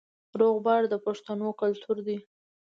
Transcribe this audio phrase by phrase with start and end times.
[0.39, 2.17] روغبړ د پښتنو کلتور دی